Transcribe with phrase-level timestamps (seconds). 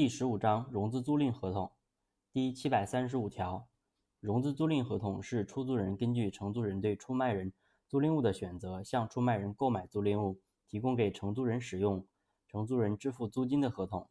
[0.00, 1.72] 第十五章融资租赁合同
[2.32, 3.68] 第七百三十五条，
[4.18, 7.52] 融资租赁合同是出租人根据承租人对出卖人
[7.86, 12.06] 租赁物的选择，向出卖人购买租赁物，提供给承租人使用，
[12.48, 14.08] 承租人支付租金的合同。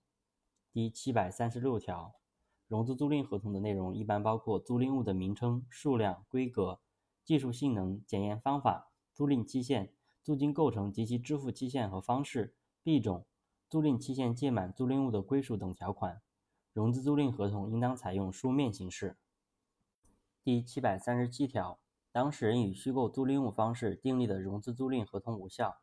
[0.71, 2.13] 第七百三十六条，
[2.67, 6.79] 融资租赁合同的内容一般包括租赁物的名称、数量、规格、
[7.25, 12.53] 技术性能、检验方法、租赁期限、租金构成及其支付期限和方式、
[12.83, 13.25] 币种。
[13.69, 16.23] 租赁期限届满租赁物的归属等条款，
[16.73, 19.15] 融资租赁合同应当采用书面形式。
[20.43, 21.79] 第七百三十七条，
[22.11, 25.77] 当事人以虚构租赁物方式订立的融资租赁合同无效。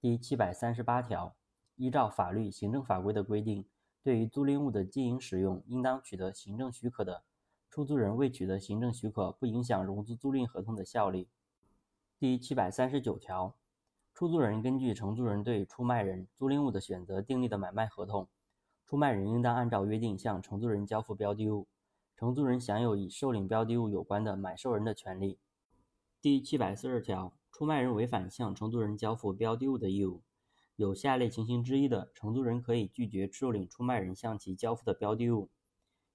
[0.00, 1.36] 第七百三十八条，
[1.76, 3.68] 依照法律、行政法规的规定，
[4.02, 7.22] 对于租赁物的经营使用，应当取得行政许可的，
[7.70, 11.28] 出租人未取得行政许可，不影响融资租赁合同的效力。
[12.18, 13.54] 第七百三十九条。
[14.14, 18.28] 出租人根据承租人对出卖人租赁物的选择订立的买卖合同，
[18.86, 21.66] 出卖人应当按照约定向承租人交付标的物，
[22.16, 25.38] 承租人享有与受领标的物有关的买受人的权利。
[26.20, 30.22] 第七百四十条，出卖人违反向承租人交付标的物的义务，
[30.76, 35.50] 有下列情形之一的，承租人可以拒绝受领出卖人向其交付的标的物：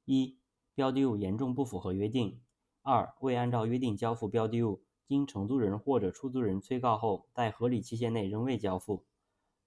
[0.05, 0.37] 一、
[0.75, 2.39] 标的物严重不符合约定；
[2.83, 4.83] 二、未按照约定交付标的物。
[5.07, 9.05] 经承租人或者出租人催告后，在合理期限内仍未交付，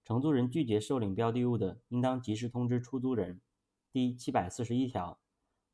[0.05, 3.41] 承租人拒绝受领标的物的，应当及时通知出租人。
[3.91, 5.19] 第七百四十一条，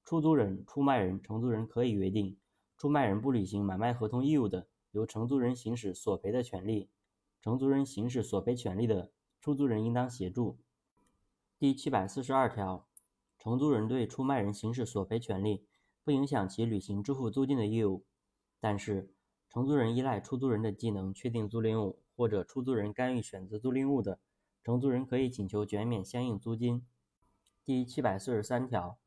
[0.05, 2.39] 出租人、出卖人、承租人可以约定，
[2.77, 6.89] 出卖人不履行买卖合同义务的，由承租人行使索赔的权利；
[7.43, 10.61] 承租人行使索赔权利的，出租人应当协助。
[11.59, 12.87] 第七百四十二条，
[13.37, 15.67] 承租人对出卖人行使索赔权利，
[16.05, 18.05] 不影响其履行支付租金的义务，
[18.61, 19.13] 但是。
[19.49, 24.19] 承租人依赖出租人的技能确定租赁物，或者出租人干预选择租赁物的，
[24.63, 26.87] 承租人可以请求减免相应租金。
[27.65, 28.99] 第七百四十三条，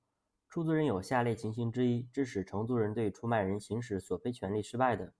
[0.47, 5.13] 出租人有下列情形之一致使承租人对出卖人行使索赔权利失败的，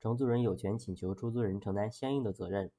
[0.00, 2.70] 承租人有权请求出租人承担相应的责任：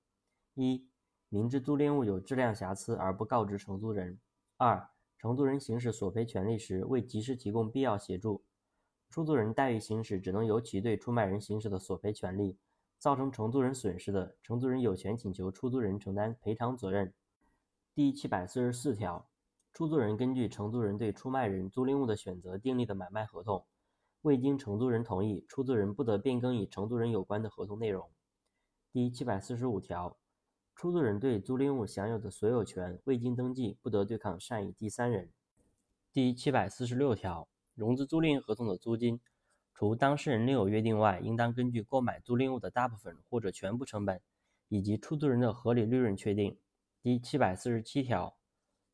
[0.54, 0.88] 一、
[1.28, 4.18] 明知租赁物有质量瑕疵而不告知承租人；
[4.56, 8.46] 二、承租人行使索赔权利时未及时提供必要协助。
[9.10, 12.58] 出租人怠于行使只能由其对出卖人行使的索赔权利，
[13.00, 17.14] 造成承租人损失的，承租人有权请求出租人承担赔偿责任。
[17.96, 19.28] 第七百四十四条，
[19.74, 23.66] 出租人根据承租人对出卖人租赁物的选择订立的买卖合同，
[24.22, 28.10] 未经承租人同意，出租人不得变更与承租人有关的合同内容。
[28.92, 30.18] 第七百四十五条，
[30.76, 35.32] 出租人对租赁物享有的所有权未经登记，不得对抗善意第三人。
[36.12, 37.48] 第七百四十六条。
[37.78, 39.20] 融资租赁合同的租金，
[39.76, 44.20] 除当事人另有约定外，应当根据购买租赁物的大部分或者全部成本，
[44.68, 46.58] 以及出租人的合理利润确定。
[47.04, 48.36] 第七百四十七条，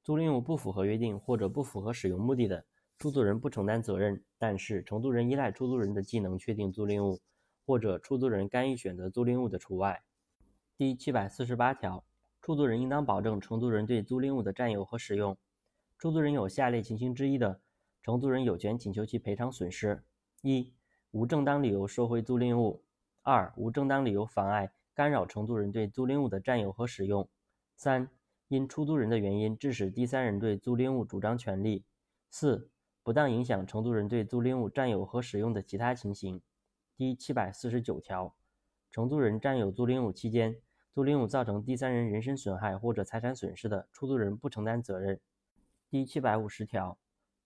[0.04, 2.66] 租赁物不符合约定或者不符合使用目的的，
[2.98, 7.22] 出租人不承担责任，但是承租人依赖出租人的技能确定租赁物，
[7.66, 10.04] 或者出租人干预选择租赁物的除外。
[10.76, 12.04] 第七百四十八条，
[12.42, 15.38] 出租人应当保证承租人对租赁物的占有和使用。
[15.98, 17.62] 出租人有下列情形之一的。
[18.04, 20.04] 承租人有权请求其赔偿损失：
[20.42, 20.74] 一、
[21.12, 22.84] 无正当理由收回租赁物；
[23.22, 27.24] 二、无正当理由妨碍、干扰承租人对租赁物的占有和使用；
[27.78, 28.10] 三、
[28.50, 31.86] 因出租人的原因致使第三人对租赁物主张权利；
[32.30, 32.70] 四、
[33.04, 36.42] 不当影响承租人对租赁物占有和使用的其他情形。
[36.98, 38.36] 第七百四十九条，
[38.92, 40.58] 承租人占有租赁物期间，
[40.94, 45.22] 租赁物造成第三人人身损害或者财产损失的，出租人不承担责任。
[45.90, 46.98] 第七百五十条。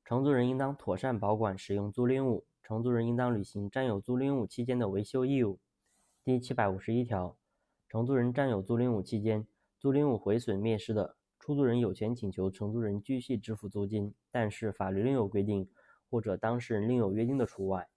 [0.08, 5.60] 承租人应当妥善保管使用租赁物，承租人应当履行占有租赁物期间的维修义务。
[6.24, 7.36] 第七百五十一条，
[7.90, 9.46] 承租人占有租赁物期间，
[9.78, 15.68] 租赁物毁损灭失的，出租人有权请求承租人继续支付租金，但是法律另有规定
[16.10, 17.90] 或者当事人另有约定的除外。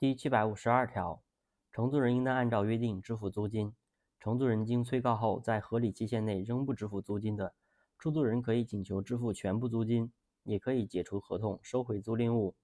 [0.00, 1.22] 第七百五十二条，
[1.70, 3.72] 承租人应当按照约定支付租金，
[4.18, 7.54] 承租人经催告后在合理期限内仍不支付租金的，
[7.96, 10.10] 出租人可以请求支付全部租金。
[10.50, 12.56] 也可以解除合同，收回租赁物。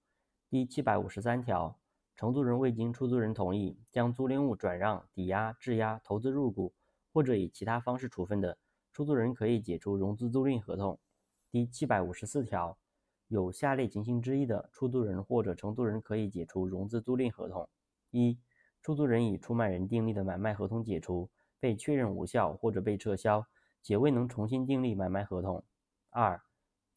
[0.50, 1.78] 第七百五十三条，
[2.16, 6.74] 承租人未经出租人同意将租赁物转让、抵押、质押、投资入股
[7.12, 8.58] 或者以其他方式处分的，
[8.92, 10.98] 出租人可以解除融资租赁合同。
[11.52, 12.76] 第七百五十四条，
[13.28, 17.68] 有下列情形之一的，出租人或者承租人可以解除融资租赁合同：
[18.10, 18.36] 一、
[18.82, 21.30] 出租人与出卖人订立的买卖合同解除，
[21.60, 23.46] 被确认无效或者被撤销，
[23.80, 25.62] 且未能重新订立买卖合同；
[26.10, 26.42] 二、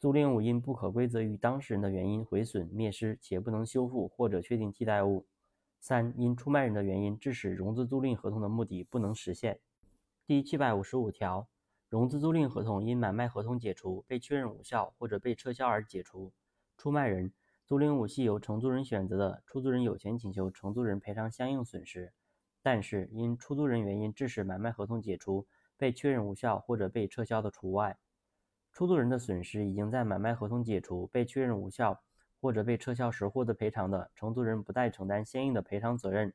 [0.00, 5.26] 租赁物因不可归责于当事人的原因毁损灭失且不能修复或者确定替代物；
[5.78, 9.60] 三、因出卖人的原因致使融资租赁合同的目的不能实现。
[10.26, 11.46] 第七百五十五条，
[11.90, 16.32] 融资租赁合同因买卖合同解除、被确认无效或者被撤销而解除，
[16.78, 17.30] 出卖人
[17.66, 22.14] 租赁物系由承租人选择的，出租人有权请求承租人赔偿相应损失，
[22.62, 27.98] 但是因出租人原因致使买卖合同解除、被确认无效或者被撤销的除外。
[28.72, 32.00] 出租人的损失已经在买卖合同解除、被确认无效
[32.40, 36.32] 或者被撤销时获得赔偿的，承租人不再承担相应的赔偿责任。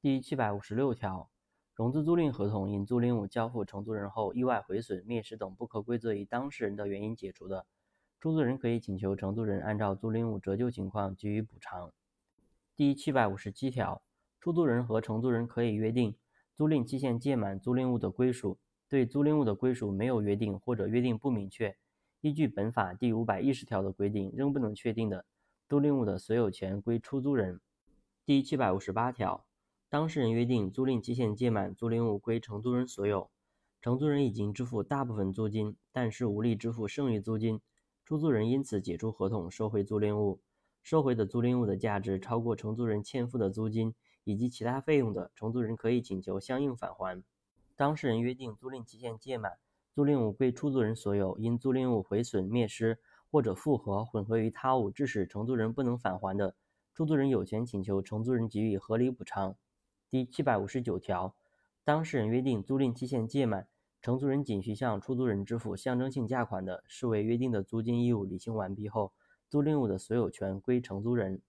[0.00, 1.28] 第七百五十六条，
[1.74, 7.66] 融资租赁合同因租赁物交付承租人后意外毁损、灭失等不可归责于当事人的原因解除的，
[8.18, 11.92] 出租人可以请求承租人按照租赁物折旧情况给予补偿。
[12.74, 14.00] 第七百五十七条，
[14.40, 16.14] 出租人和承租人可以约定
[16.54, 18.58] 租赁期限届满租赁物的归属。
[18.90, 21.76] 对租赁物的归属没有约定或者约定不明确，
[22.22, 25.24] 依据本法第五百一十条的规定，仍不能确定的，
[25.68, 27.60] 租赁物的所有权归出租人。
[28.26, 29.46] 第七百五十八条，
[29.88, 33.30] 当事人约定租赁期限届满，租赁物归承租人所有，
[33.80, 37.60] 承租人已经支付大部分租金，但是无力支付剩余租金，
[38.04, 40.40] 出租人因此解除合同，收回租赁物，
[40.82, 43.94] 收回的租赁物的价值超过承租人欠付的租金
[44.24, 47.22] 以及其他费用的，承租人可以请求相应返还。
[47.80, 49.56] 当事人约定租赁期限届满，
[49.94, 52.98] 租赁物归出租人所有，因租赁物毁损、灭失
[53.30, 56.54] 或者复合、混合于他物，致使承租人不能返还的，
[56.92, 59.56] 出租人有权请求承租人给予合理补偿。
[60.10, 61.34] 第七百五十九条，
[61.82, 63.66] 当事人约定租赁期限届满，
[64.02, 69.14] 承租人仅需向出租人支付象征性价款的，视为约定的租金义务履行完毕后，
[69.48, 71.40] 租赁物的所有权归承租人。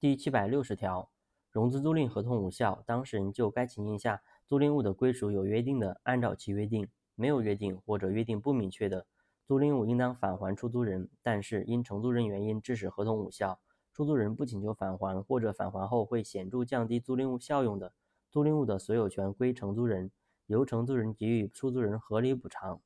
[0.00, 1.12] 第七百六十条，
[1.48, 4.20] 融资租赁合同无效，当事人就该情形下。
[4.50, 9.06] 租赁物的归属有约定的，按照其约定；没有约定或者约定不明确的，
[9.46, 11.08] 租赁物应当返还出租人。
[11.22, 13.60] 但是因承租人原因致使合同无效，
[13.92, 17.92] 出租人不请求返还或者返还后会显著降低租赁物效用的，
[18.28, 20.10] 租赁物的所有权归承租人，
[20.46, 22.80] 由承租人给予出租人合理补偿。